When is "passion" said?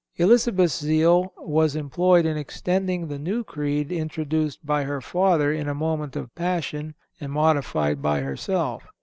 6.33-6.95